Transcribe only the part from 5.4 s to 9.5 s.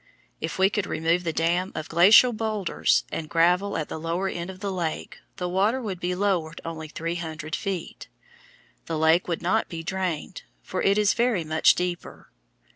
water would be lowered only three hundred feet. The lake would